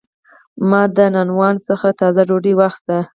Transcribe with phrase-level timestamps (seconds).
[0.69, 2.97] ما د نانوان څخه تازه ډوډۍ واخیسته.